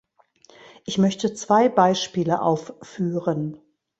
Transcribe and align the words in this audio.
Ich 0.83 0.97
möchte 0.97 1.35
zwei 1.35 1.69
Beispiele 1.69 2.41
aufführen. 2.41 3.59